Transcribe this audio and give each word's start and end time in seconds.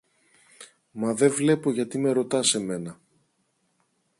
Μα 0.91 1.13
δε 1.13 1.29
βλέπω 1.29 1.71
γιατί 1.71 1.97
με 1.97 2.11
ρωτάς 2.11 2.53
εμένα 2.53 2.99